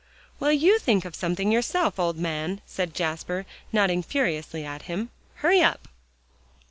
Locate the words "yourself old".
1.51-2.17